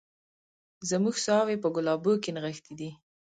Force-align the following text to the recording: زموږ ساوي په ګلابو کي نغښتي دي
زموږ 0.89 1.15
ساوي 1.25 1.55
په 1.63 1.67
ګلابو 1.75 2.13
کي 2.23 2.29
نغښتي 2.35 2.73
دي 2.79 2.89